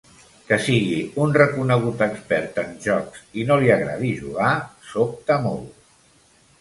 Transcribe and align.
Que 0.45 0.57
sigui 0.67 1.01
un 1.25 1.35
reconegut 1.35 2.01
expert 2.05 2.57
en 2.63 2.73
jocs 2.87 3.21
i 3.43 3.45
no 3.51 3.59
li 3.65 3.71
agradi 3.77 4.11
jugar 4.25 4.51
sobta 4.95 5.39
molt. 5.45 6.01